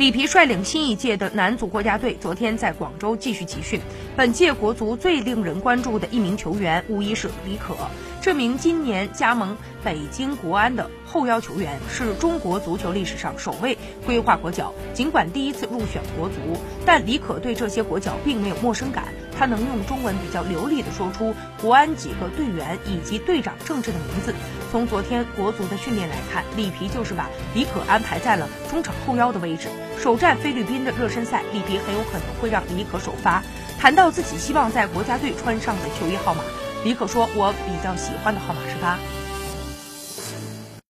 [0.00, 3.78] 里皮率领新一届的男足国家队，昨天在广州继续集训。
[4.16, 7.76] 本届国足最令人关注的一名球员，无疑是李可。
[8.22, 13.76] 这名今年加盟北京国安的后腰球员，是中国足球历史上首位
[14.06, 14.72] 规划国脚。
[14.94, 16.34] 尽管第一次入选国足，
[16.86, 19.04] 但李可对这些国脚并没有陌生感。
[19.40, 24.34] 他能用中文比较流利地说出国安几个队员以及队长郑智的名字。
[24.70, 29.68] 从昨天国足的训练来看，里皮就是把李可安排在了中场后腰的位置。
[29.98, 33.42] 首战菲律宾的热身赛，里皮很有可能会让李可首发。
[33.78, 36.42] 谈到自己希望在国家队穿上的球衣号码，
[36.84, 38.98] 李可说：“我比较喜欢的号码是八。”